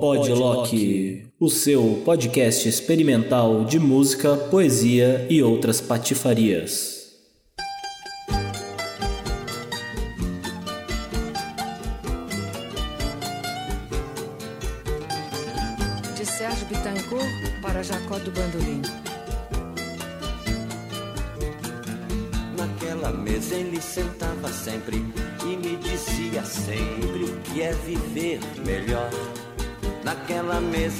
[0.00, 6.99] Podlock, o seu podcast experimental de música, poesia e outras patifarias.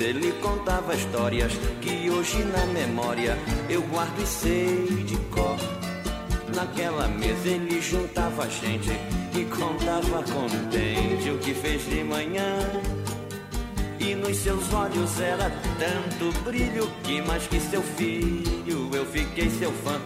[0.01, 3.37] Ele contava histórias que hoje na memória
[3.69, 5.57] eu guardo e sei de cor.
[6.55, 8.91] Naquela mesa ele juntava gente
[9.37, 12.59] e contava contente o que fez de manhã.
[13.99, 19.71] E nos seus olhos era tanto brilho que mais que seu filho eu fiquei seu
[19.85, 20.01] fã.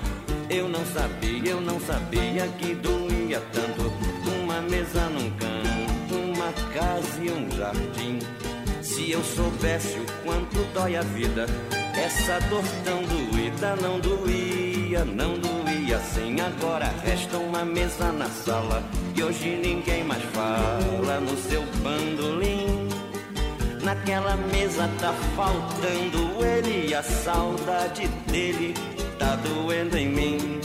[0.51, 3.93] Eu não sabia, eu não sabia que doía tanto
[4.43, 8.54] uma mesa num canto, uma casa e um jardim.
[8.95, 11.47] Se eu soubesse o quanto dói a vida,
[11.97, 16.41] essa dor tão doída não doía, não doía assim.
[16.41, 18.85] Agora resta uma mesa na sala
[19.17, 22.89] e hoje ninguém mais fala no seu bandolim.
[23.83, 28.75] Naquela mesa tá faltando ele e a saudade dele
[29.19, 30.61] tá doendo em mim.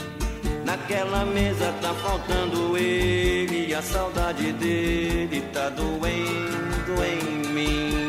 [0.63, 8.08] Naquela mesa tá faltando ele e a saudade dele tá doendo em mim.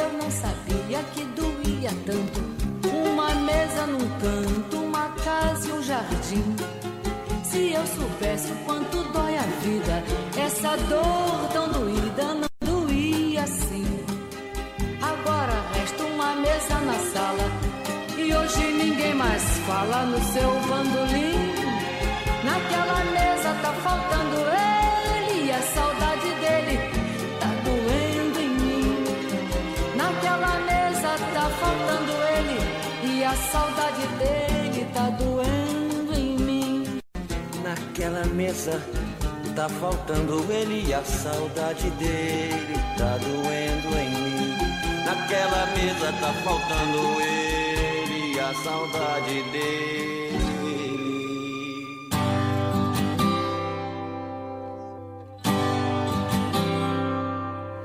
[0.00, 2.40] Eu não sabia que doía tanto
[2.88, 6.56] uma mesa num canto, uma casa e um jardim.
[7.44, 10.02] Se eu soubesse o quanto dói a vida,
[10.42, 13.84] essa dor tão doída não doía assim.
[15.02, 17.46] Agora resta uma mesa na sala
[18.16, 21.40] e hoje ninguém mais fala no seu bandolim.
[22.44, 24.79] Naquela mesa tá faltando ele
[38.40, 38.80] mesa
[39.54, 44.56] tá faltando ele e a saudade dele tá doendo em mim.
[45.04, 50.40] Naquela mesa tá faltando ele e a saudade dele.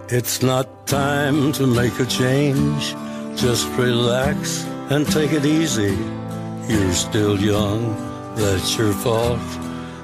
[0.10, 2.96] It's not time to make a change.
[3.36, 5.98] Just relax and take it easy.
[6.70, 7.94] You're still young,
[8.38, 9.42] that's your fault.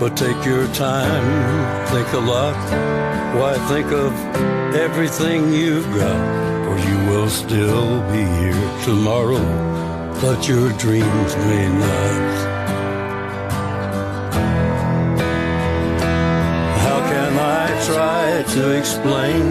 [0.00, 2.56] But take your time, think a lot.
[3.36, 4.14] Why think of
[4.74, 6.20] everything you've got?
[6.64, 9.44] For you will still be here tomorrow,
[10.22, 12.30] but your dreams may not.
[16.84, 19.44] How can I try to explain?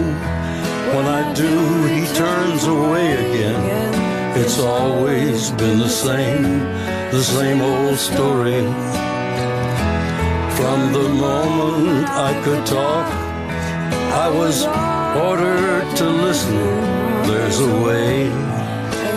[0.96, 4.36] When I do, he turns away again.
[4.36, 6.58] It's always been the same,
[7.12, 9.09] the same old story.
[10.58, 13.06] From the moment I could talk,
[14.24, 14.66] I was
[15.28, 16.58] ordered to listen.
[17.28, 18.28] There's a way,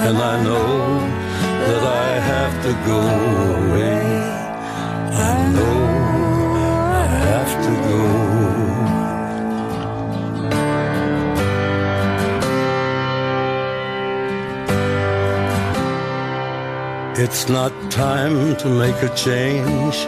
[0.08, 1.00] and I know
[1.68, 3.00] that I have to go
[3.62, 4.02] away.
[5.32, 5.80] I know
[7.02, 8.02] I have to go.
[17.24, 20.08] It's not time to make a change.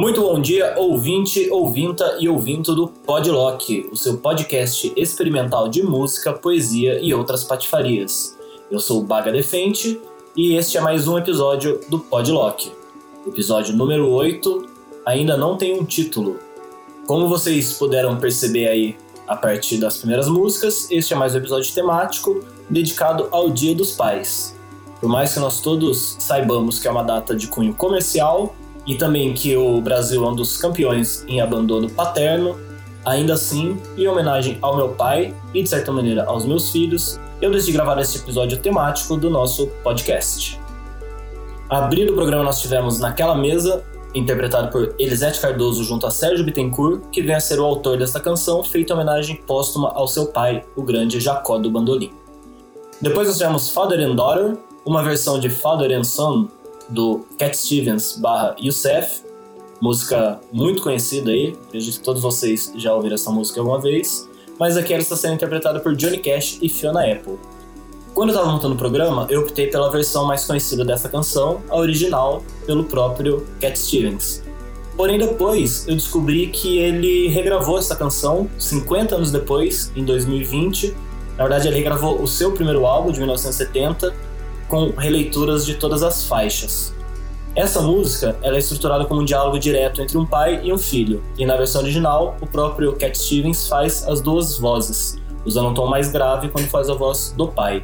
[0.00, 6.32] Muito bom dia, ouvinte, ouvinta e ouvinto do Podlock, o seu podcast experimental de música,
[6.32, 8.34] poesia e outras patifarias.
[8.70, 10.00] Eu sou o Baga Defente
[10.34, 12.72] e este é mais um episódio do Podlock.
[13.26, 14.66] Episódio número 8,
[15.04, 16.38] ainda não tem um título.
[17.06, 18.96] Como vocês puderam perceber aí
[19.28, 23.92] a partir das primeiras músicas, este é mais um episódio temático dedicado ao Dia dos
[23.92, 24.56] Pais.
[24.98, 28.54] Por mais que nós todos saibamos que é uma data de cunho comercial
[28.90, 32.58] e também que o Brasil é um dos campeões em abandono paterno,
[33.04, 37.52] ainda assim, em homenagem ao meu pai e de certa maneira aos meus filhos, eu
[37.52, 40.60] decidi gravar este episódio temático do nosso podcast.
[41.68, 47.02] Abrindo o programa nós tivemos Naquela Mesa, interpretado por Elisete Cardoso junto a Sérgio Bittencourt,
[47.12, 50.82] que vem a ser o autor desta canção, feita homenagem póstuma ao seu pai, o
[50.82, 52.10] grande Jacó do Bandolim.
[53.00, 56.48] Depois nós tivemos Father and Daughter, uma versão de Father and Son
[56.90, 59.22] do Cat Stevens barra Youssef,
[59.80, 64.28] música muito conhecida aí, acredito que todos vocês já ouviram essa música alguma vez,
[64.58, 67.38] mas aqui ela está sendo interpretada por Johnny Cash e Fiona Apple.
[68.12, 71.76] Quando eu estava montando o programa, eu optei pela versão mais conhecida dessa canção, a
[71.76, 74.42] original, pelo próprio Cat Stevens.
[74.96, 80.94] Porém, depois eu descobri que ele regravou essa canção 50 anos depois, em 2020.
[81.38, 84.12] Na verdade, ele regravou o seu primeiro álbum, de 1970,
[84.70, 86.94] com releituras de todas as faixas.
[87.56, 91.22] Essa música ela é estruturada como um diálogo direto entre um pai e um filho,
[91.36, 95.88] e na versão original, o próprio Cat Stevens faz as duas vozes, usando um tom
[95.88, 97.82] mais grave quando faz a voz do pai.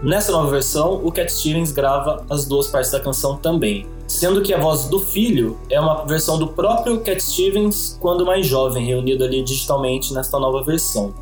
[0.00, 4.54] Nessa nova versão, o Cat Stevens grava as duas partes da canção também, sendo que
[4.54, 9.24] a voz do filho é uma versão do próprio Cat Stevens quando mais jovem, reunido
[9.24, 11.12] ali digitalmente nesta nova versão.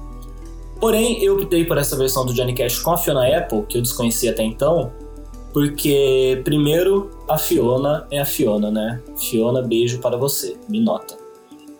[0.80, 3.82] Porém, eu optei por essa versão do Johnny Cash com a Fiona Apple, que eu
[3.82, 4.90] desconhecia até então,
[5.52, 9.02] porque, primeiro, a Fiona é a Fiona, né?
[9.18, 11.18] Fiona, beijo para você, me nota.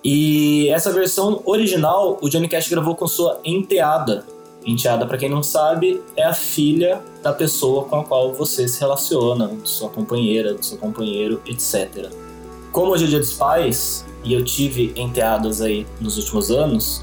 [0.05, 4.25] E essa versão original, o Johnny Cash gravou com sua enteada.
[4.67, 8.81] Enteada, para quem não sabe, é a filha da pessoa com a qual você se
[8.81, 12.11] relaciona, sua companheira, do seu companheiro, etc.
[12.73, 17.03] Como hoje é dia dos pais, e eu tive enteadas aí nos últimos anos,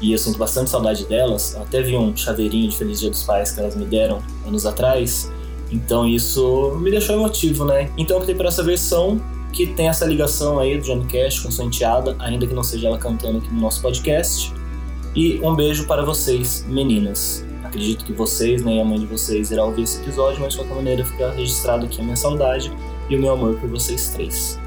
[0.00, 1.54] e eu sinto bastante saudade delas.
[1.54, 4.66] Eu até vi um chaveirinho de Feliz Dia dos Pais que elas me deram anos
[4.66, 5.30] atrás.
[5.70, 7.90] Então isso me deixou emotivo, né?
[7.96, 9.20] Então eu optei por essa versão
[9.52, 12.88] que tem essa ligação aí do Johnny Cash com sua enteada, ainda que não seja
[12.88, 14.52] ela cantando aqui no nosso podcast.
[15.14, 17.44] E um beijo para vocês, meninas.
[17.64, 20.74] Acredito que vocês, né, a mãe de vocês, irá ouvir esse episódio, mas de qualquer
[20.74, 22.72] maneira fica registrado aqui a minha saudade
[23.10, 24.58] e o meu amor por vocês três.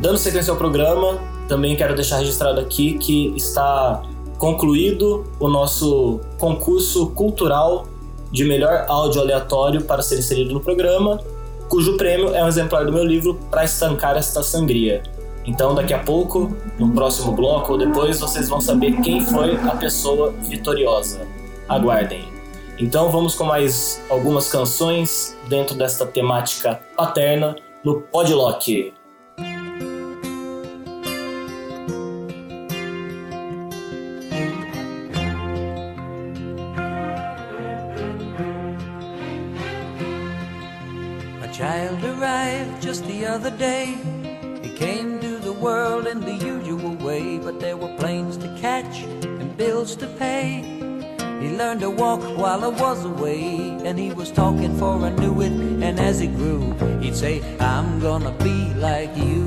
[0.00, 4.02] Dando sequência ao programa, também quero deixar registrado aqui que está
[4.38, 7.86] concluído o nosso concurso cultural
[8.32, 11.20] de melhor áudio aleatório para ser inserido no programa,
[11.68, 15.02] cujo prêmio é um exemplar do meu livro Para Estancar Esta Sangria.
[15.44, 19.76] Então, daqui a pouco, no próximo bloco ou depois, vocês vão saber quem foi a
[19.76, 21.26] pessoa vitoriosa.
[21.68, 22.24] Aguardem.
[22.78, 28.94] Então, vamos com mais algumas canções dentro desta temática paterna no Podlock.
[43.32, 43.96] Other day.
[44.62, 49.04] He came to the world in the usual way, but there were planes to catch
[49.40, 50.60] and bills to pay.
[51.40, 55.40] He learned to walk while I was away, and he was talking for I knew
[55.40, 55.52] it.
[55.86, 59.40] And as he grew, he'd say, I'm gonna be like you,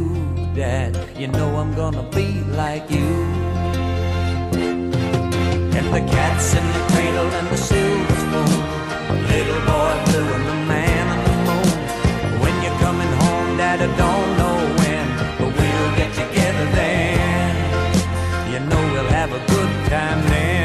[0.55, 0.97] Dad.
[1.15, 2.29] You know I'm gonna be
[2.63, 3.11] like you.
[5.77, 9.74] And the cats in the cradle and the silver spoon, little boy
[19.89, 20.55] time then.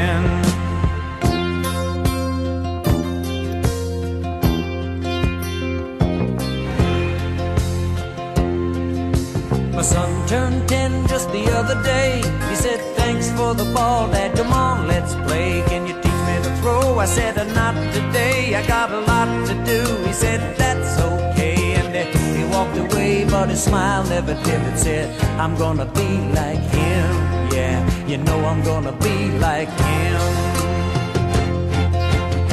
[11.83, 12.21] day.
[12.49, 14.35] He said, Thanks for the ball, Dad.
[14.35, 15.63] Come on, let's play.
[15.67, 16.99] Can you teach me to throw?
[16.99, 18.55] I said, uh, Not today.
[18.55, 19.81] I got a lot to do.
[20.07, 21.73] He said, That's okay.
[21.79, 24.77] And then he walked away, but his smile never dimmed.
[24.77, 25.07] Said,
[25.39, 26.09] I'm gonna be
[26.39, 27.11] like him.
[27.51, 29.17] Yeah, you know I'm gonna be
[29.47, 30.21] like him.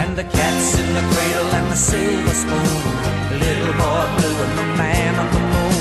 [0.02, 2.82] And the cat's in the cradle and the silver spoon.
[3.44, 5.78] Little boy blue and the man on the moon.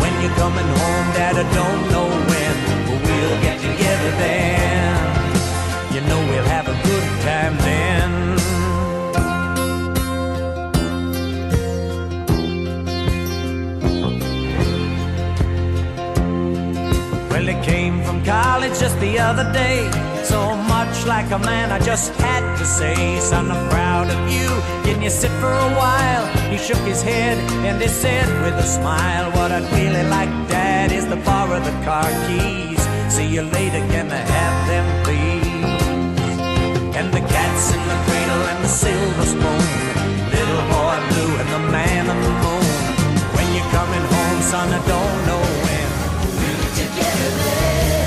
[0.00, 2.54] When you're coming home, Dad, I don't know when,
[2.86, 4.94] but we'll get together then.
[5.94, 8.10] You know we'll have a good time then.
[17.30, 17.81] Well, he came
[18.12, 19.90] from college just the other day.
[20.24, 24.48] So much like a man, I just had to say, Son, I'm proud of you.
[24.84, 26.26] Can you sit for a while?
[26.50, 30.92] He shook his head and he said with a smile, What I'd really like, Dad,
[30.92, 32.80] is to borrow the car keys.
[33.14, 35.42] See you later, can I have them, please?
[36.98, 39.64] And the cat's in the cradle and the silver spoon.
[40.36, 42.66] Little boy blue and the man on the moon.
[43.34, 45.88] When you're coming home, son, I don't know when.
[46.38, 48.01] We'll get together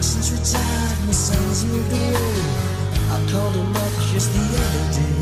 [0.00, 1.64] Since retired, my son's.
[3.10, 5.15] I called him up just the other day.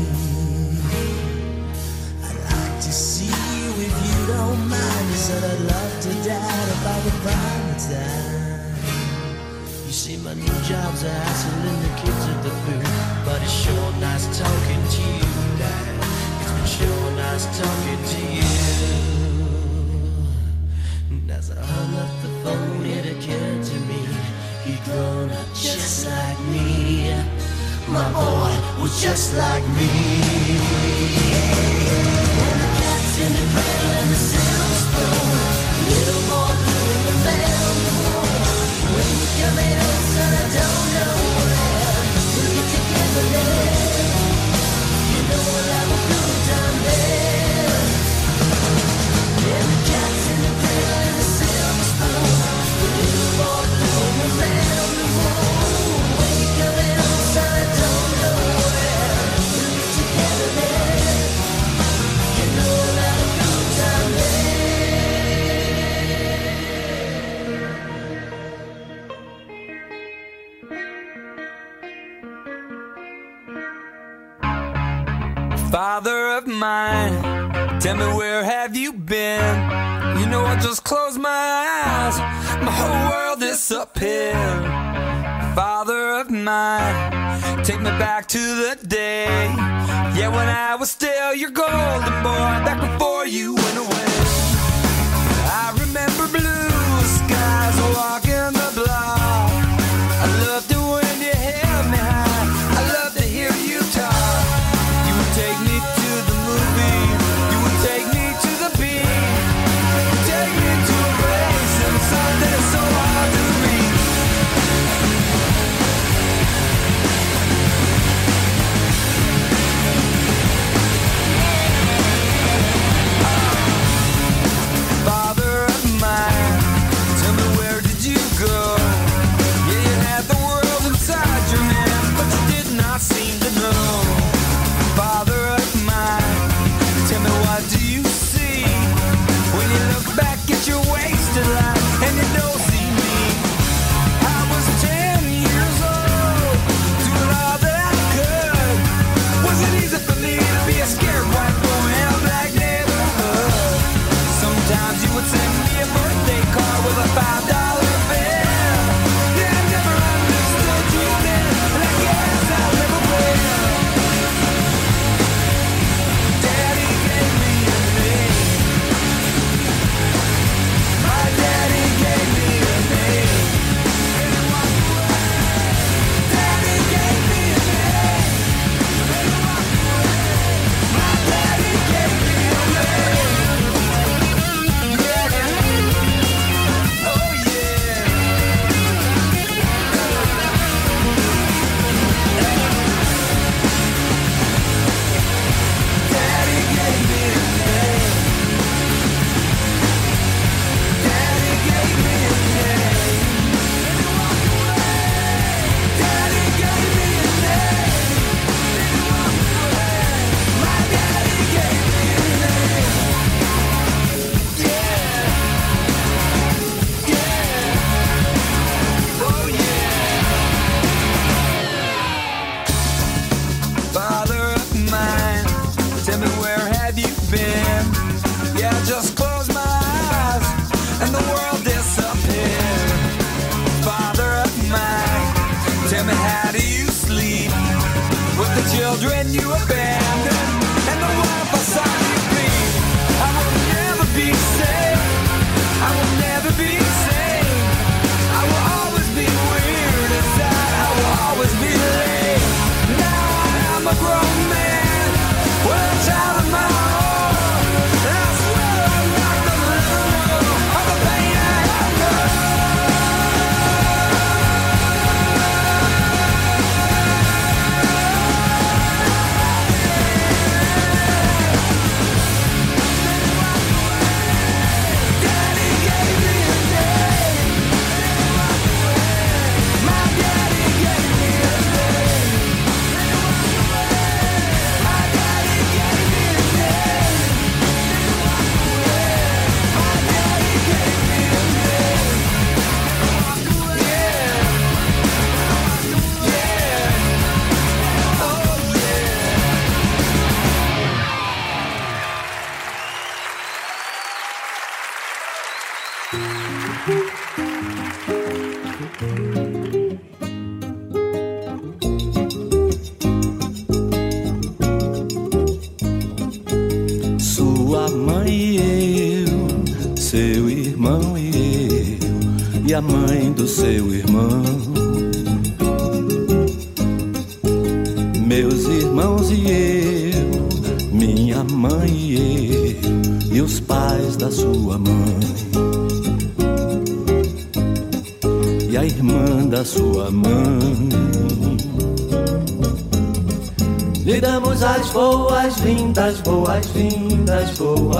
[7.25, 7.65] Time.
[9.85, 13.91] You see, my new job's a hassling the kids at the booth, but it's sure
[13.99, 15.95] nice talking to you, Dad.
[16.41, 18.51] It's been sure nice talking to you.
[21.11, 24.01] And As I hung up the phone, it occurred to me
[24.65, 27.13] he'd grown up just like me.
[27.87, 29.89] My boy was just like me.
[32.47, 33.74] And the cat's in the cradle
[76.35, 79.55] of mine, tell me where have you been?
[80.19, 82.17] You know I just close my eyes,
[82.61, 84.33] my whole world is up here.
[85.55, 89.45] Father of mine, take me back to the day,
[90.17, 93.55] yeah when I was still your golden boy, back before you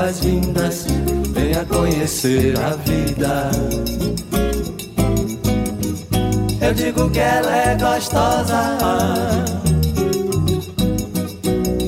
[0.06, 0.86] boas-vindas.
[1.34, 3.52] Venha conhecer a vida.
[6.62, 8.78] Eu digo que ela é gostosa.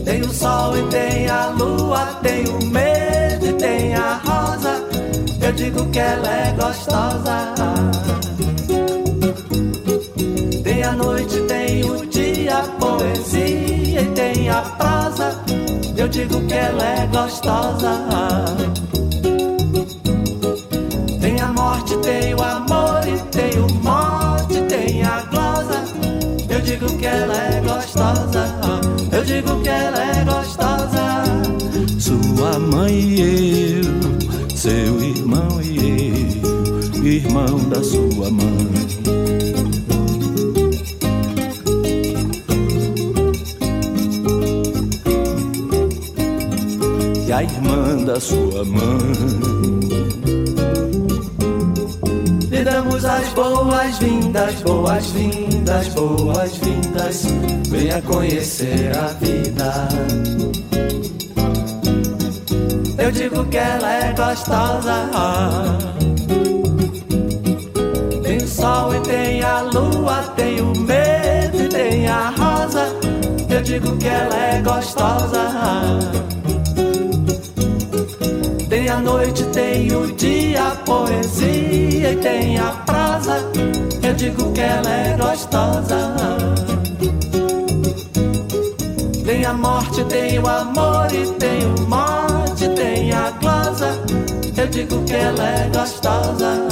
[0.03, 4.83] Tem o sol e tem a lua, tem o medo e tem a rosa.
[5.39, 7.36] Eu digo que ela é gostosa.
[16.17, 17.91] Digo que ela é gostosa.
[21.21, 25.83] Tem a morte, tem o amor e tem o morte, tem a glosa.
[26.49, 28.45] Eu digo que ela é gostosa.
[29.11, 31.05] Eu digo que ela é gostosa.
[31.99, 36.41] Sua mãe e eu, seu irmão e
[36.95, 39.16] eu, irmão da sua mãe.
[47.37, 49.13] A irmã da sua mãe.
[52.49, 57.25] Lhe damos as boas-vindas, boas-vindas, boas-vindas.
[57.69, 59.87] Venha conhecer a vida.
[62.97, 65.09] Eu digo que ela é gostosa.
[68.23, 72.87] Tem o sol e tem a lua, tem o medo e tem a rosa.
[73.47, 76.36] Eu digo que ela é gostosa.
[78.97, 83.45] A noite, tem o dia, a poesia e tem a prosa.
[84.01, 86.15] Eu digo que ela é gostosa.
[89.23, 94.01] Tem a morte, tem o amor e tem o morte, tem a glosa.
[94.57, 96.67] Eu digo que ela é gostosa.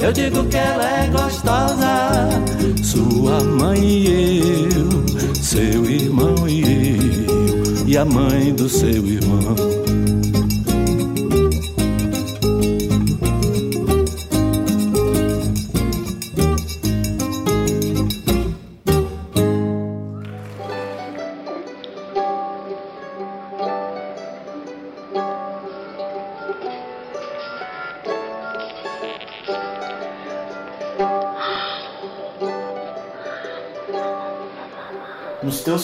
[0.00, 2.28] Eu digo que ela é gostosa.
[2.82, 9.87] Sua mãe e eu, seu irmão e eu, e a mãe do seu irmão.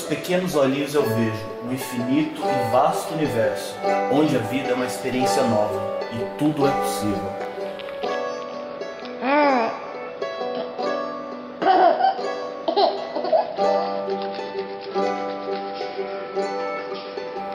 [0.05, 3.75] Pequenos olhinhos eu vejo um infinito e vasto universo,
[4.13, 7.33] onde a vida é uma experiência nova e tudo é possível.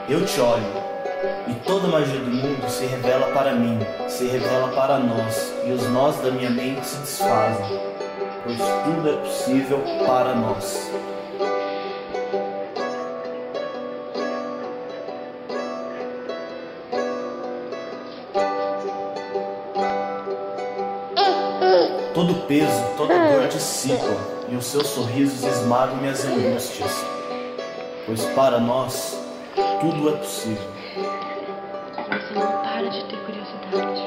[0.08, 0.64] Eu te olho
[1.48, 5.70] e toda a magia do mundo se revela para mim, se revela para nós, e
[5.70, 7.80] os nós da minha mente se desfazem,
[8.44, 10.90] pois tudo é possível para nós.
[22.20, 24.14] Todo peso, toda dor dissipa,
[24.50, 27.02] e os seus sorrisos esmagam minhas angústias.
[28.04, 29.18] pois para nós
[29.80, 30.68] tudo é possível.
[31.96, 34.02] Você não para de ter curiosidade.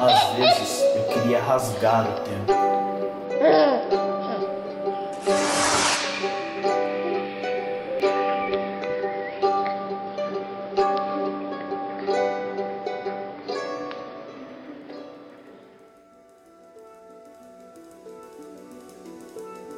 [0.00, 2.58] Às vezes eu queria rasgar o tempo.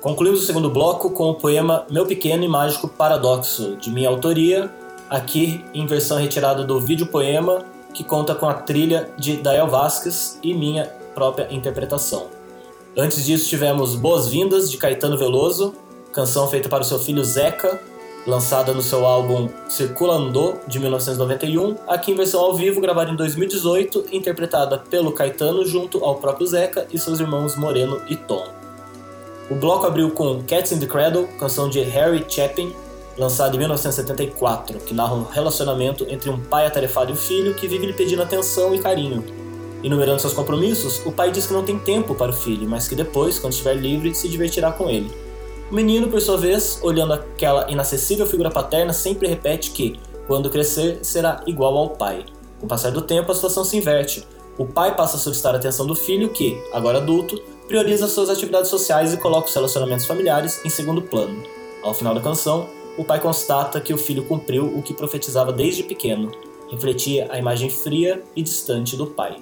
[0.01, 4.73] Concluímos o segundo bloco com o poema Meu Pequeno e Mágico Paradoxo, de minha autoria,
[5.11, 10.39] aqui em versão retirada do vídeo poema, que conta com a trilha de Dael Vasquez
[10.43, 12.29] e minha própria interpretação.
[12.97, 15.75] Antes disso, tivemos Boas-Vindas, de Caetano Veloso,
[16.15, 17.79] canção feita para o seu filho Zeca,
[18.27, 24.07] lançada no seu álbum Circulando, de 1991, aqui em versão ao vivo, gravada em 2018,
[24.13, 28.60] interpretada pelo Caetano junto ao próprio Zeca e seus irmãos Moreno e Tom.
[29.51, 32.73] O bloco abriu com Cats in the Cradle, canção de Harry Chapin,
[33.19, 37.67] lançada em 1974, que narra um relacionamento entre um pai atarefado e um filho que
[37.67, 39.25] vive lhe pedindo atenção e carinho.
[39.83, 42.95] Enumerando seus compromissos, o pai diz que não tem tempo para o filho, mas que
[42.95, 45.11] depois, quando estiver livre, se divertirá com ele.
[45.69, 51.01] O menino, por sua vez, olhando aquela inacessível figura paterna, sempre repete que, quando crescer,
[51.03, 52.25] será igual ao pai.
[52.61, 54.25] Com o passar do tempo, a situação se inverte.
[54.57, 58.69] O pai passa a solicitar a atenção do filho, que, agora adulto, prioriza suas atividades
[58.69, 61.41] sociais e coloca os relacionamentos familiares em segundo plano.
[61.85, 65.85] Ao final da canção, o pai constata que o filho cumpriu o que profetizava desde
[65.85, 66.33] pequeno,
[66.69, 69.37] refletia a imagem fria e distante do pai.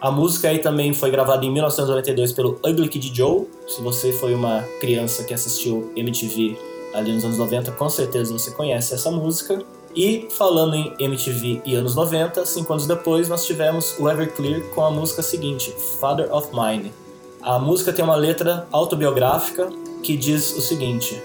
[0.00, 3.46] A música aí também foi gravada em 1992 pelo Ugly Kid Joe.
[3.68, 6.58] Se você foi uma criança que assistiu MTV
[6.92, 9.64] ali nos anos 90, com certeza você conhece essa música.
[9.94, 14.84] E falando em MTV e anos 90, cinco anos depois nós tivemos o Everclear com
[14.84, 17.05] a música seguinte, Father of Mine.
[17.46, 19.68] A música tem uma letra autobiográfica
[20.02, 21.22] que diz o seguinte: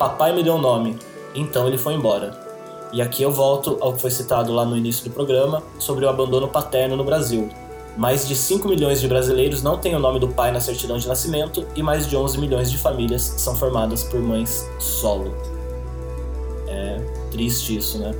[0.00, 0.98] Papai me deu um nome,
[1.32, 2.36] então ele foi embora.
[2.92, 6.08] E aqui eu volto ao que foi citado lá no início do programa sobre o
[6.08, 7.48] abandono paterno no Brasil.
[7.96, 11.06] Mais de 5 milhões de brasileiros não têm o nome do pai na certidão de
[11.06, 15.32] nascimento e mais de 11 milhões de famílias são formadas por mães solo.
[16.66, 16.98] É
[17.30, 18.12] triste isso, né?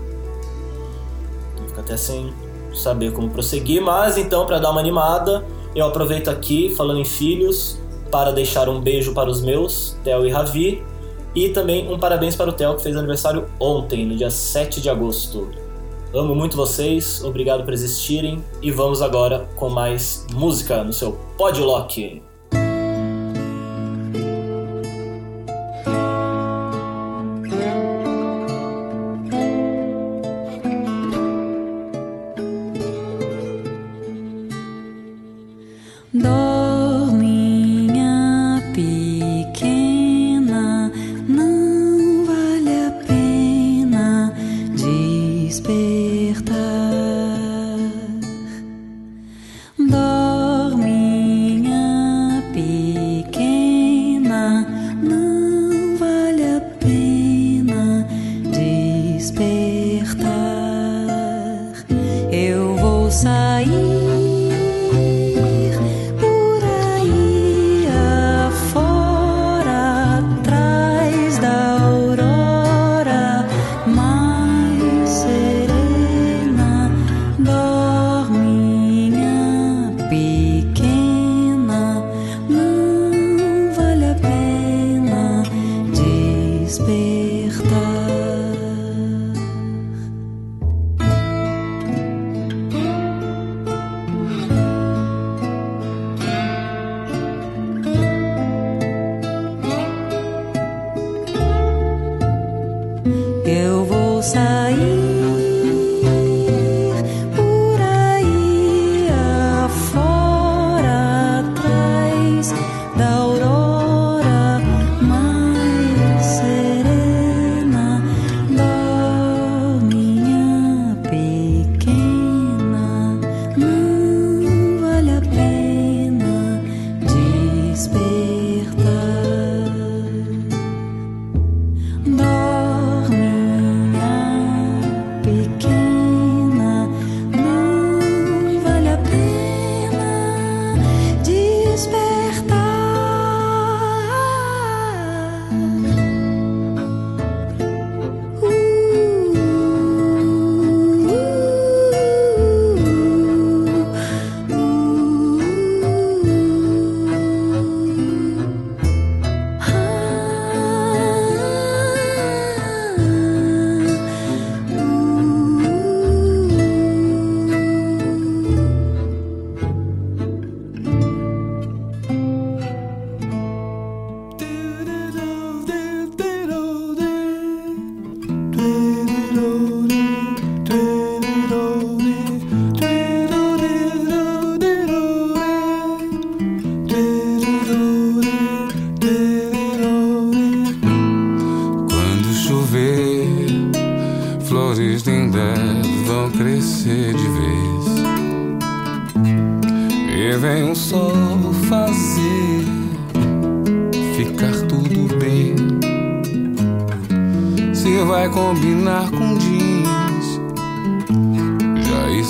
[1.58, 2.32] Eu fico até sem
[2.72, 7.78] saber como prosseguir, mas então, para dar uma animada, eu aproveito aqui, falando em filhos,
[8.10, 10.82] para deixar um beijo para os meus, Theo e Ravi,
[11.34, 14.90] e também um parabéns para o Theo, que fez aniversário ontem, no dia 7 de
[14.90, 15.48] agosto.
[16.12, 22.29] Amo muito vocês, obrigado por existirem, e vamos agora com mais música no seu Podlock.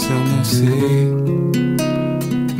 [0.08, 1.10] Eu não sei.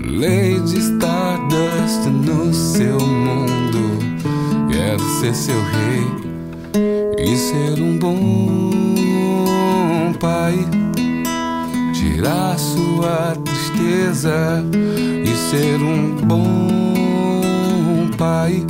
[0.04, 3.98] Lady Stardust no seu mundo,
[4.70, 6.06] quero ser seu rei
[7.18, 10.58] e ser um bom pai.
[11.94, 14.62] Tirar sua tristeza
[15.24, 18.62] e ser um bom pai.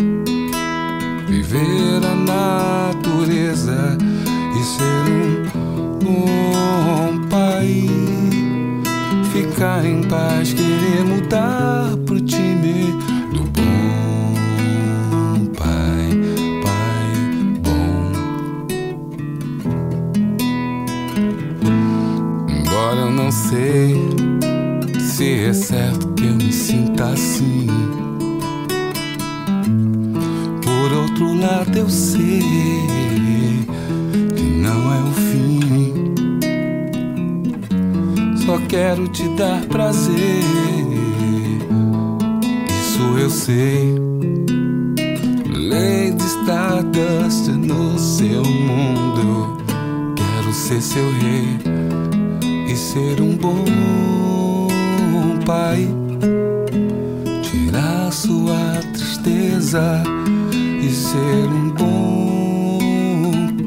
[1.27, 3.99] Viver a natureza
[4.55, 5.50] e ser um
[9.61, 12.95] Ficar em paz, querer mudar pro time
[13.31, 14.35] do bom
[15.55, 16.09] pai,
[16.63, 17.13] pai
[17.61, 18.11] bom.
[22.49, 23.97] Embora eu não sei
[24.99, 27.67] se é certo que eu me sinta assim.
[30.65, 32.80] Por outro lado, eu sei
[38.71, 40.45] quero te dar prazer.
[42.81, 43.97] Isso eu sei.
[45.49, 49.59] Lady Stardust no seu mundo.
[50.15, 51.59] Quero ser seu rei
[52.69, 53.65] e ser um bom
[55.45, 55.89] pai.
[57.43, 60.01] Tirar sua tristeza
[60.81, 62.79] e ser um bom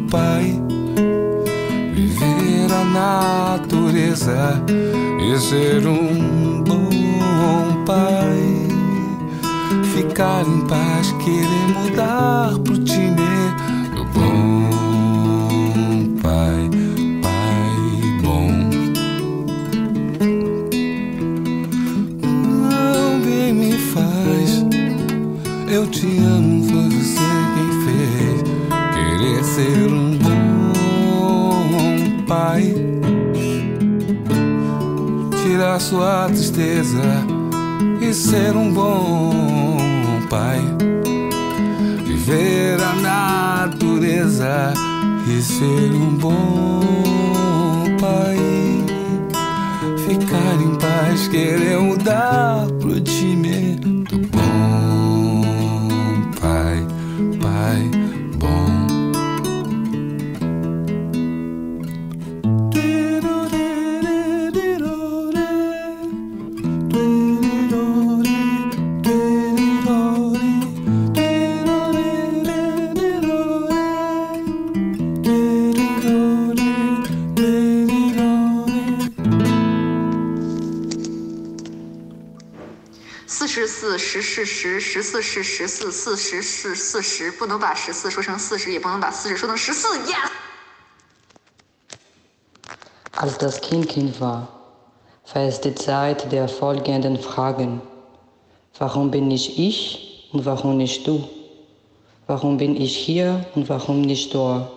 [0.10, 0.58] pai.
[1.94, 2.86] Viver a
[3.94, 4.64] natureza
[5.20, 6.90] e ser um bom
[7.86, 8.68] pai.
[9.94, 13.14] Ficar em paz, querer mudar pro time
[13.96, 14.70] do bom
[16.22, 16.70] pai,
[17.22, 17.76] pai
[18.24, 18.50] bom.
[22.22, 24.66] Não bem me faz,
[25.72, 28.44] eu te amo, foi você quem fez.
[28.96, 30.03] Querer ser um
[35.80, 37.02] Sua tristeza
[38.00, 40.62] e ser um bom pai.
[42.06, 44.74] Viver a natureza
[45.28, 46.80] e ser um bom
[48.00, 48.38] pai.
[50.08, 53.93] Ficar em paz, querer mudar pro time
[84.33, 89.87] 是十，十四是十四，四十是四十，不能把十四说成四十，也不能把四十说成十四。
[90.07, 90.31] Yes。
[93.17, 94.49] Als das Kind Kind war,
[95.35, 97.83] war es die Zeit der folgenden Fragen.
[98.79, 101.29] Warum bin ich ich und warum nicht du?
[102.27, 104.71] Warum bin ich hier und warum nicht dort?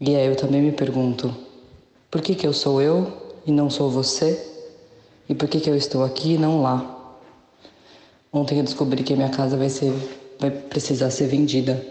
[0.00, 1.34] E aí eu também me pergunto,
[2.10, 3.12] por que, que eu sou eu
[3.46, 4.38] e não sou você?
[5.28, 6.97] E por que, que eu estou aqui e não lá?
[8.31, 9.91] Ontem eu descobri que a minha casa vai, ser,
[10.39, 11.83] vai precisar ser vendida.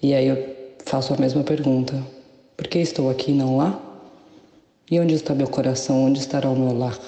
[0.00, 2.00] E aí eu faço a mesma pergunta.
[2.56, 3.78] Por que estou aqui não lá?
[4.90, 6.04] E onde está meu coração?
[6.04, 6.98] Onde estará o meu lar?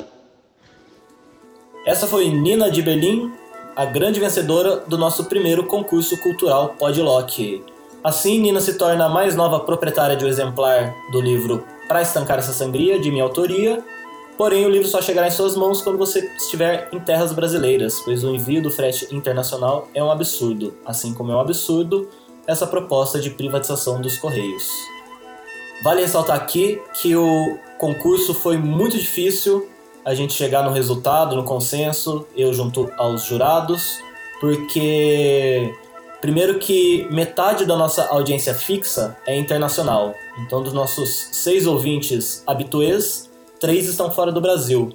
[1.87, 3.33] Essa foi Nina de Berlim,
[3.77, 7.63] a grande vencedora do nosso primeiro concurso cultural Podlock.
[8.03, 12.39] Assim, Nina se torna a mais nova proprietária de um exemplar do livro Pra Estancar
[12.39, 13.85] Essa Sangria, de minha autoria.
[14.37, 18.25] Porém, o livro só chegará em suas mãos quando você estiver em terras brasileiras, pois
[18.25, 22.09] o envio do frete internacional é um absurdo, assim como é um absurdo
[22.47, 24.69] essa proposta de privatização dos Correios.
[25.83, 29.69] Vale ressaltar aqui que o concurso foi muito difícil
[30.05, 33.99] a gente chegar no resultado, no consenso, eu junto aos jurados,
[34.41, 35.73] porque
[36.21, 40.15] primeiro que metade da nossa audiência fixa é internacional.
[40.39, 43.31] Então, dos nossos seis ouvintes habituês,
[43.63, 44.91] três estão fora do Brasil.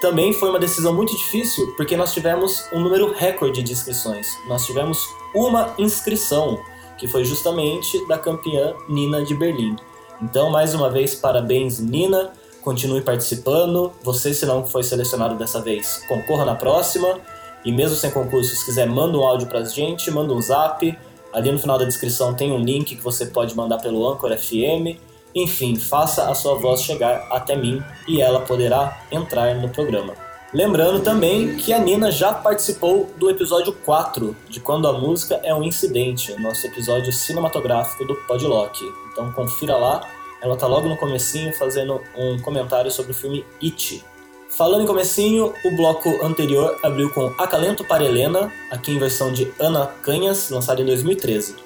[0.00, 4.26] Também foi uma decisão muito difícil porque nós tivemos um número recorde de inscrições.
[4.48, 6.58] Nós tivemos uma inscrição,
[6.96, 9.76] que foi justamente da campeã Nina de Berlim.
[10.22, 12.32] Então, mais uma vez, parabéns, Nina.
[12.62, 13.92] Continue participando.
[14.02, 17.20] Você, se não foi selecionado dessa vez, concorra na próxima.
[17.66, 20.98] E mesmo sem concurso, se quiser, manda um áudio pra gente, manda um zap.
[21.34, 24.98] Ali no final da descrição tem um link que você pode mandar pelo Anchor FM.
[25.34, 30.14] Enfim, faça a sua voz chegar até mim e ela poderá entrar no programa.
[30.52, 35.52] Lembrando também que a Nina já participou do episódio 4 de Quando a Música é
[35.52, 38.78] um Incidente, nosso episódio cinematográfico do Podlock.
[39.10, 40.08] Então confira lá,
[40.40, 44.04] ela tá logo no comecinho fazendo um comentário sobre o filme It.
[44.56, 49.52] Falando em comecinho, o bloco anterior abriu com Acalento para Helena, aqui em versão de
[49.58, 51.56] Ana Canhas, lançada em 2013.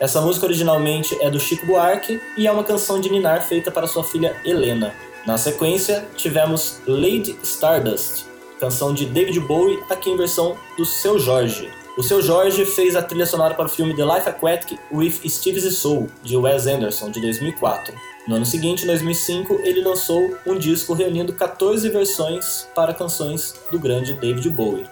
[0.00, 3.88] Essa música originalmente é do Chico Buarque e é uma canção de Ninar feita para
[3.88, 4.94] sua filha Helena.
[5.26, 8.24] Na sequência, tivemos Lady Stardust,
[8.60, 11.68] canção de David Bowie, aqui em versão do Seu Jorge.
[11.96, 15.58] O Seu Jorge fez a trilha sonora para o filme The Life Aquatic with Steve
[15.58, 17.92] Zissou, de Wes Anderson, de 2004.
[18.28, 23.80] No ano seguinte, em 2005, ele lançou um disco reunindo 14 versões para canções do
[23.80, 24.86] grande David Bowie.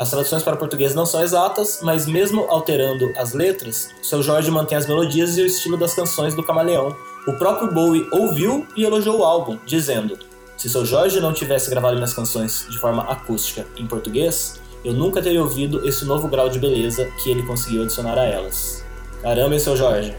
[0.00, 4.78] As traduções para português não são exatas, mas mesmo alterando as letras, Seu Jorge mantém
[4.78, 6.96] as melodias e o estilo das canções do Camaleão.
[7.28, 10.18] O próprio Bowie ouviu e elogiou o álbum, dizendo:
[10.56, 15.20] Se Seu Jorge não tivesse gravado minhas canções de forma acústica em português, eu nunca
[15.20, 18.82] teria ouvido esse novo grau de beleza que ele conseguiu adicionar a elas.
[19.20, 20.16] Caramba, hein, Seu Jorge?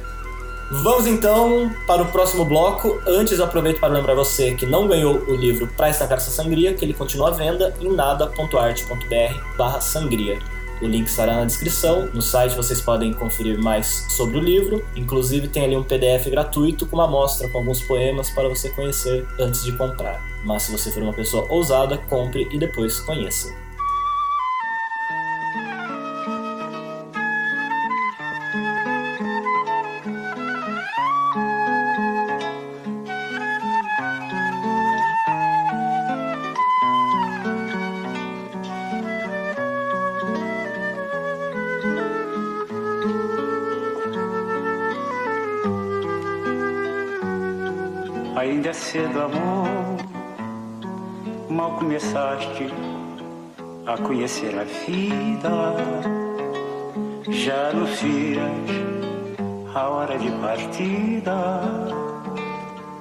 [0.74, 3.02] Vamos então para o próximo bloco.
[3.06, 6.86] Antes, aproveito para lembrar você que não ganhou o livro Pra Estancar Essa Sangria, que
[6.86, 10.40] ele continua à venda em nada.arte.br sangria.
[10.82, 12.10] O link estará na descrição.
[12.14, 14.82] No site vocês podem conferir mais sobre o livro.
[14.96, 19.28] Inclusive tem ali um PDF gratuito com uma amostra com alguns poemas para você conhecer
[19.38, 20.24] antes de comprar.
[20.46, 23.54] Mas se você for uma pessoa ousada, compre e depois conheça.
[53.86, 55.50] A conhecer a vida.
[57.30, 58.52] Já anuncias
[59.74, 61.62] a hora de partida.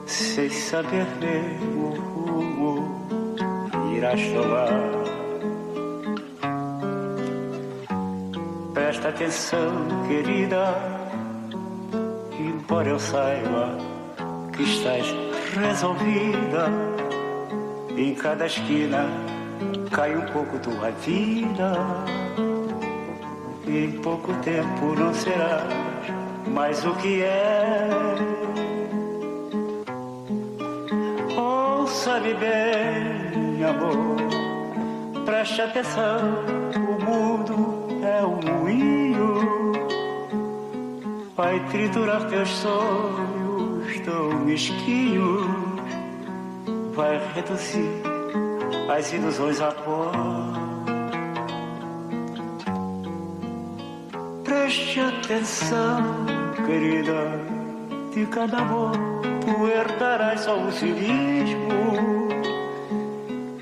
[0.06, 1.06] Sem saber
[1.76, 3.06] o rumo
[3.96, 5.00] irás tomar.
[8.74, 10.74] Presta atenção, querida,
[12.38, 13.78] embora eu saiba
[14.52, 15.06] que estás
[15.54, 16.89] resolvida.
[17.96, 19.07] Em cada esquina
[19.91, 21.72] cai um pouco tua vida.
[23.66, 25.64] Em pouco tempo não serás
[26.47, 27.88] mais o que é.
[31.36, 34.16] Ouça-me bem, amor.
[35.24, 39.72] Preste atenção, o mundo é um moinho.
[41.36, 45.69] Vai triturar teus sonhos tão mesquinhos.
[46.95, 48.03] Vai reduzir
[48.88, 50.12] as ilusões a pó.
[54.45, 56.26] Preste atenção,
[56.66, 57.41] querida,
[58.12, 58.93] de cada amor
[59.41, 62.28] tu herdarás só o cinismo.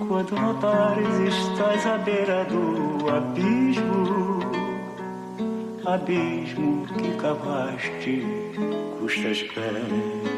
[0.07, 4.41] Quando notares estás à beira do abismo,
[5.85, 8.23] abismo que cavaste
[8.99, 10.38] custas pés.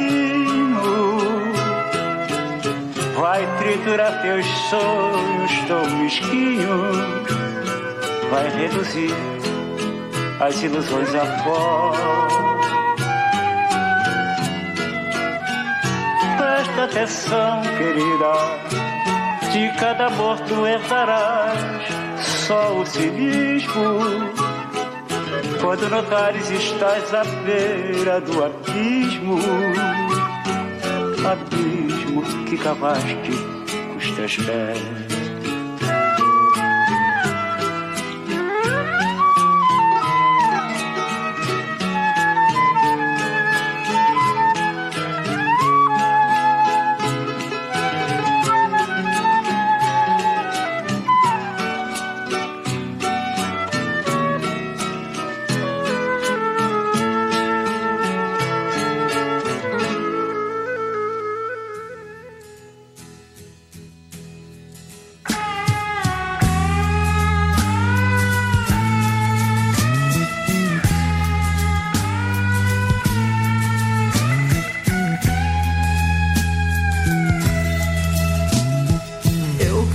[3.41, 6.97] vai triturar teus sonhos tão mesquinhos,
[8.29, 9.13] vai reduzir
[10.39, 11.93] as ilusões a pó.
[16.37, 18.33] Presta atenção, querida,
[19.51, 21.83] de cada amor tu herdarás
[22.19, 23.99] só o cinismo.
[25.61, 29.39] Quando notares estás à beira do abismo,
[31.23, 31.90] abismo
[32.49, 33.31] que cavaste
[33.93, 35.00] aos teus pés.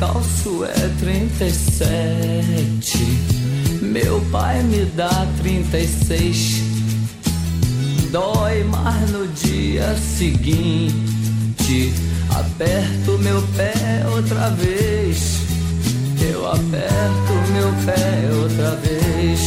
[0.07, 2.98] Calço é 37.
[3.82, 6.62] Meu pai me dá 36.
[8.12, 11.92] Dói, mas no dia seguinte
[12.30, 13.74] aperto meu pé
[14.14, 15.40] outra vez.
[16.20, 19.40] Eu aperto meu pé outra vez.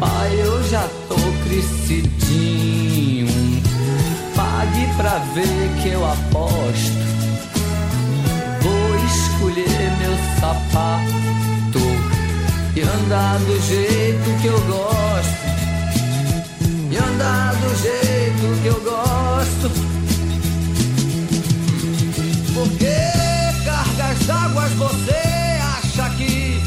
[0.00, 3.28] Pai, eu já tô crescidinho.
[4.34, 7.17] Pague pra ver que eu aposto.
[9.58, 11.80] Escolher meu sapato
[12.76, 15.48] e andar do jeito que eu gosto.
[16.90, 19.70] E andar do jeito que eu gosto.
[22.54, 22.94] Porque
[23.64, 26.62] cargas d'águas você acha que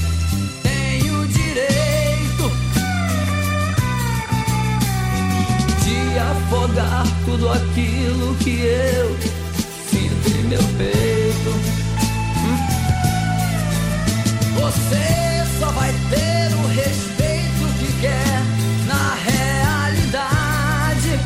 [0.61, 2.51] tem o direito
[5.81, 9.17] de afogar tudo aquilo que eu
[9.89, 11.90] sinto em meu peito.
[14.55, 18.41] Você só vai ter o respeito que quer
[18.85, 21.19] na realidade.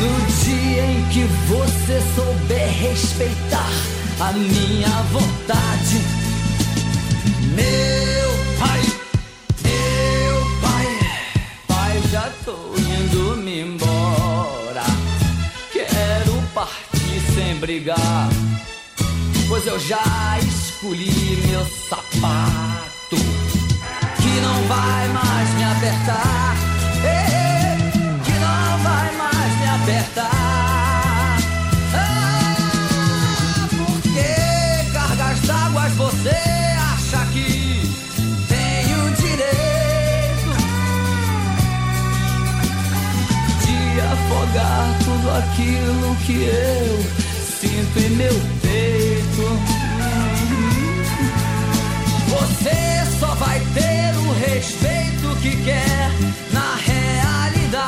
[0.00, 3.70] No dia em que você souber respeitar
[4.20, 6.00] a minha vontade.
[7.54, 8.82] Meu pai,
[9.62, 10.98] meu pai,
[11.66, 14.84] pai, já tô indo me embora.
[15.72, 18.28] Quero partir sem brigar.
[19.48, 20.02] Pois eu já
[20.40, 23.16] escolhi meu sapato
[24.16, 26.56] Que não vai mais me apertar
[28.24, 31.38] Que não vai mais me apertar
[31.94, 36.36] ah, Porque cargas d'águas você
[36.94, 37.88] acha que
[38.48, 40.50] tem o direito
[43.64, 47.26] De afogar tudo aquilo que eu
[47.60, 49.05] sinto em meu peito.
[53.18, 56.10] Só vai ter o respeito que quer
[56.52, 57.86] na realidade.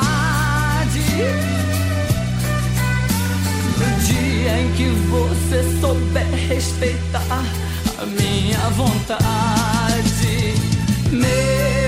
[3.77, 7.45] No dia em que você souber respeitar
[7.99, 10.53] a minha vontade,
[11.11, 11.78] meu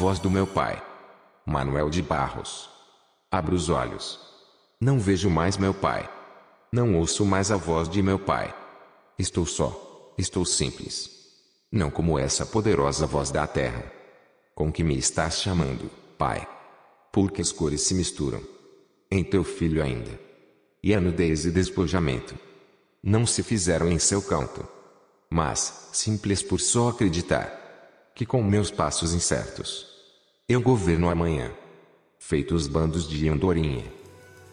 [0.00, 0.82] voz do meu pai.
[1.44, 2.70] Manuel de Barros.
[3.30, 4.18] Abro os olhos.
[4.80, 6.08] Não vejo mais meu pai.
[6.72, 8.54] Não ouço mais a voz de meu pai.
[9.18, 10.14] Estou só.
[10.16, 11.10] Estou simples.
[11.70, 13.92] Não como essa poderosa voz da terra.
[14.54, 16.48] Com que me estás chamando, pai.
[17.12, 18.40] Porque as cores se misturam.
[19.10, 20.18] Em teu filho ainda.
[20.82, 22.34] E a nudez e despojamento.
[23.02, 24.66] Não se fizeram em seu canto.
[25.28, 28.12] Mas, simples por só acreditar.
[28.14, 29.89] Que com meus passos incertos.
[30.50, 31.48] Eu governo amanhã.
[32.18, 33.84] Feito os bandos de andorinha.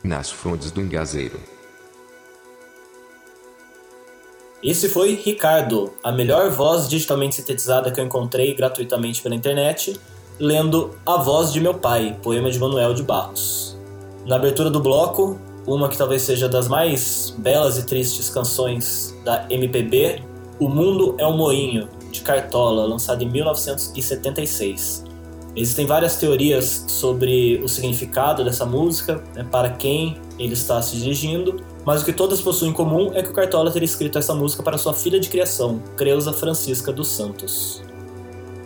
[0.04, 1.40] Nas frondes do engazeiro.
[4.64, 10.00] Esse foi Ricardo, a melhor voz digitalmente sintetizada que eu encontrei gratuitamente pela internet,
[10.40, 13.76] lendo A Voz de Meu Pai, poema de Manuel de Barros.
[14.24, 19.48] Na abertura do bloco, uma que talvez seja das mais belas e tristes canções da
[19.50, 20.22] MPB,
[20.60, 25.07] O Mundo é um Moinho, de Cartola, lançado em 1976.
[25.58, 31.60] Existem várias teorias sobre o significado dessa música, né, para quem ele está se dirigindo,
[31.84, 34.62] mas o que todas possuem em comum é que o Cartola teria escrito essa música
[34.62, 37.82] para sua filha de criação, Creuza Francisca dos Santos.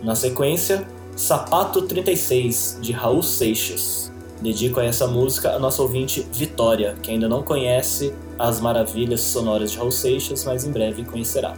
[0.02, 0.86] Na sequência,
[1.16, 4.12] Sapato 36, de Raul Seixas.
[4.42, 9.72] Dedico a essa música a nossa ouvinte Vitória, que ainda não conhece as maravilhas sonoras
[9.72, 11.54] de Raul Seixas, mas em breve conhecerá.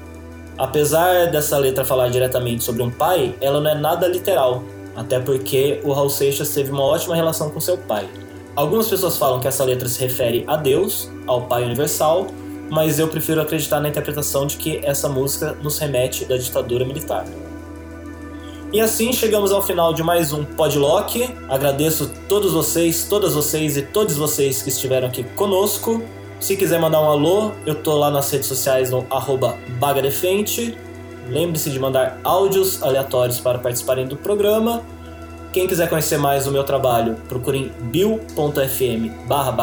[0.56, 4.62] Apesar dessa letra falar diretamente sobre um pai, ela não é nada literal,
[4.94, 8.08] até porque o Raul Seixas teve uma ótima relação com seu pai.
[8.56, 12.28] Algumas pessoas falam que essa letra se refere a Deus, ao Pai Universal,
[12.70, 17.24] mas eu prefiro acreditar na interpretação de que essa música nos remete da ditadura militar.
[18.72, 21.32] E assim chegamos ao final de mais um Podlock.
[21.48, 26.02] Agradeço todos vocês, todas vocês e todos vocês que estiveram aqui conosco.
[26.40, 30.76] Se quiser mandar um alô, eu tô lá nas redes sociais no arroba bagadefente.
[31.28, 34.82] Lembre-se de mandar áudios aleatórios para participarem do programa.
[35.52, 39.56] Quem quiser conhecer mais o meu trabalho, procurem bill.fm barra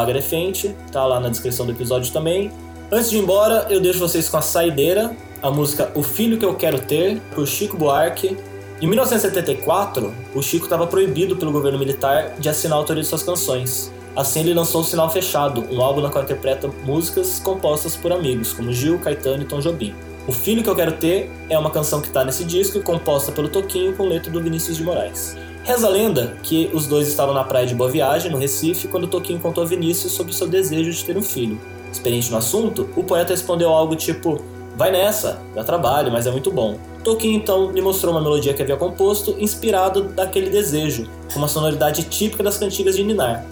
[0.90, 2.50] tá lá na descrição do episódio também.
[2.90, 6.46] Antes de ir embora, eu deixo vocês com a saideira, a música O Filho Que
[6.46, 8.36] Eu Quero Ter, por Chico Buarque.
[8.80, 13.22] Em 1974, o Chico estava proibido pelo governo militar de assinar a autoria de suas
[13.22, 13.92] canções.
[14.16, 18.52] Assim, ele lançou o Sinal Fechado, um álbum na qual interpreta músicas compostas por amigos,
[18.52, 19.94] como Gil, Caetano e Tom Jobim.
[20.24, 23.32] O Filho Que Eu Quero Ter é uma canção que está nesse disco e composta
[23.32, 25.36] pelo Toquinho com letra do Vinícius de Moraes.
[25.64, 29.08] Reza a lenda que os dois estavam na praia de Boa Viagem, no Recife, quando
[29.08, 31.60] Toquinho contou a Vinícius sobre o seu desejo de ter um filho.
[31.92, 34.40] Experiente no assunto, o poeta respondeu algo tipo:
[34.76, 36.78] Vai nessa, dá trabalho, mas é muito bom.
[37.02, 42.04] Toquinho então lhe mostrou uma melodia que havia composto, inspirado daquele desejo, com uma sonoridade
[42.04, 43.44] típica das cantigas de Ninar.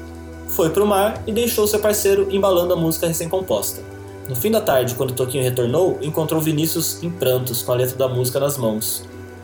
[0.46, 3.82] Foi pro mar e deixou seu parceiro embalando a música recém-composta.
[4.30, 8.08] No fim da tarde, quando Toquinho retornou, encontrou Vinícius em prantos, com a letra da
[8.08, 9.02] música nas mãos,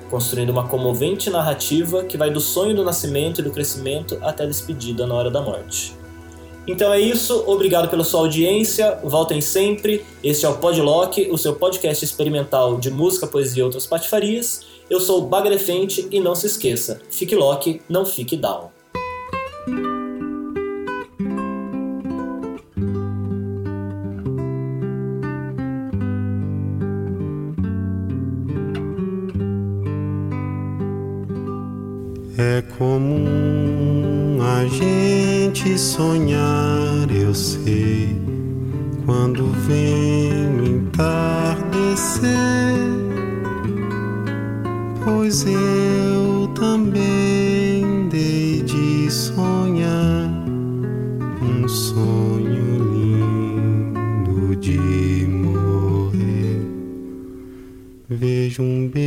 [0.08, 4.46] construindo uma comovente narrativa que vai do sonho do nascimento e do crescimento até a
[4.46, 5.92] despedida na hora da morte.
[6.68, 10.04] Então é isso, obrigado pela sua audiência, voltem sempre.
[10.22, 14.60] Este é o Podlock, o seu podcast experimental de música, poesia e outras patifarias.
[14.88, 18.70] Eu sou o Bagrefente e não se esqueça, fique lock, não fique down.
[32.78, 38.14] Comum a gente sonhar, eu sei,
[39.04, 42.30] quando vem o entardecer,
[45.04, 50.28] pois eu também dei de sonhar
[51.42, 56.60] um sonho lindo de morrer.
[58.08, 59.05] Vejo um berço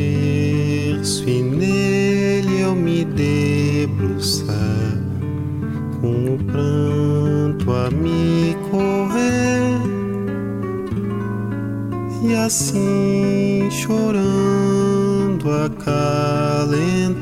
[12.49, 17.13] assim chorando acalentar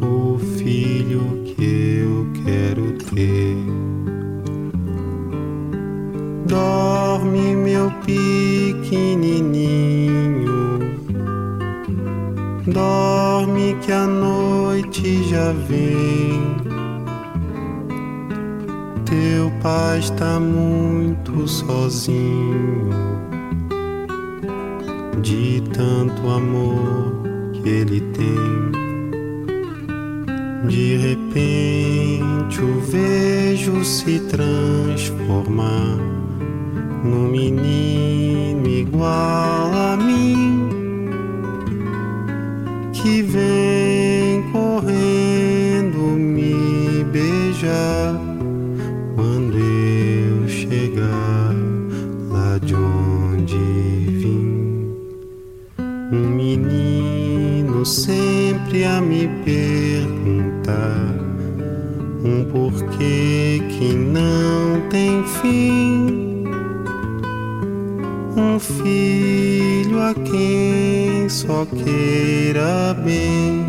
[0.00, 3.58] o filho que eu quero ter.
[6.46, 9.36] Dorme, meu pequenininho.
[12.66, 16.56] Dorme que a noite já vem.
[19.04, 23.15] Teu pai está muito sozinho.
[25.26, 27.20] De tanto amor
[27.52, 28.70] que ele tem.
[30.68, 35.98] De repente o vejo se transformar
[37.02, 40.68] num menino igual a mim
[42.92, 48.15] que vem correndo me beijar
[57.86, 61.14] sempre a me perguntar
[62.24, 66.44] um porquê que não tem fim.
[68.36, 73.64] Um filho a quem só queira bem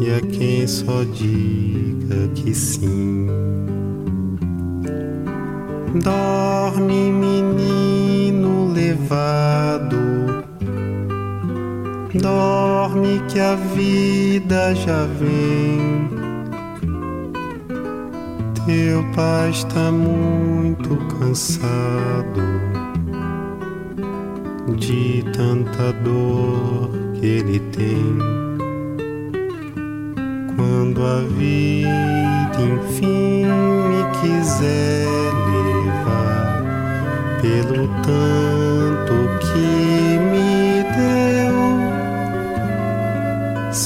[0.00, 3.28] e a quem só diga que sim.
[6.02, 9.91] Dorme, menino levado.
[12.22, 16.08] Dorme que a vida já vem.
[18.64, 22.40] Teu pai está muito cansado
[24.76, 28.18] de tanta dor que ele tem.
[30.54, 33.46] Quando a vida enfim
[33.88, 35.08] me quiser
[35.50, 36.62] levar
[37.42, 38.51] pelo tanto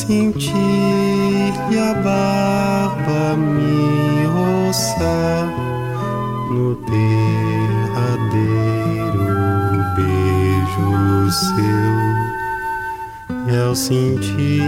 [0.06, 5.46] que deu, sentir-lhe a barba me roçar
[6.50, 7.06] no derradeiro
[9.96, 11.96] beijo seu.
[13.48, 14.62] E ao sentir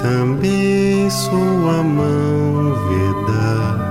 [0.00, 3.86] também sua mão vedar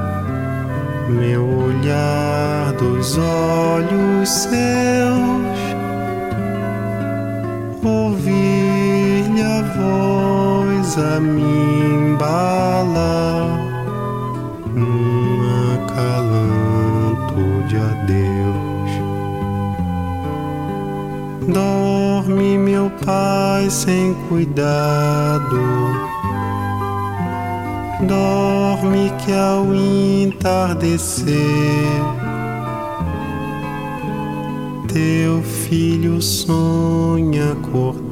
[1.09, 5.04] meu olhar dos olhos seus,
[10.97, 11.41] a me
[12.13, 13.59] embalar
[14.73, 15.41] num
[15.73, 18.91] acalanto de adeus.
[21.47, 25.59] Dorme, meu pai, sem cuidado.
[28.07, 31.35] Dorme que ao entardecer
[34.87, 38.04] teu filho sonha acordado